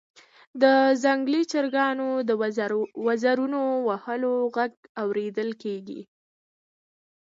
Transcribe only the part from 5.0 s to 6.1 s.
اوریدل کیږي